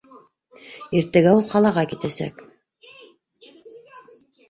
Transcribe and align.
Иртәгә 1.01 1.35
ул 1.41 1.45
ҡалаға 1.53 1.85
китәсәк. 1.93 2.45